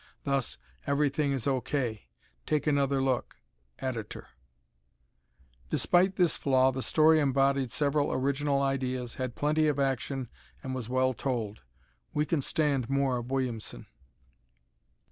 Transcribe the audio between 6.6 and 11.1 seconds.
the story embodied several original ideas, had plenty of action, and was